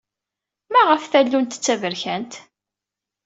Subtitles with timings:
[0.73, 2.33] Maɣef tallunt d taberkant?